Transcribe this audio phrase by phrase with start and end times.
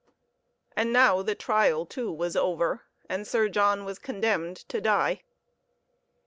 [0.75, 5.21] And now the trial, too, was over, and Sir John was condemned to die.